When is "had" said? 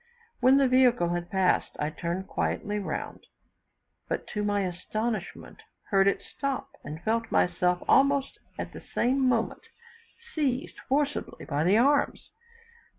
1.09-1.29